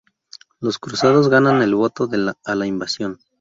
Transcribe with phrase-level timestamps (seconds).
[0.59, 2.09] Los cruzados ganan el voto
[2.45, 3.19] a la invasión.